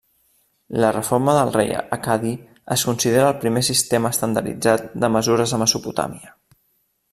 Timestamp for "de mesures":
5.05-5.57